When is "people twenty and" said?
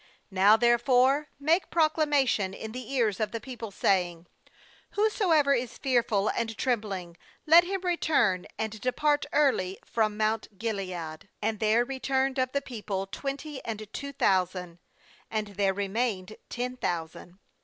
12.63-13.87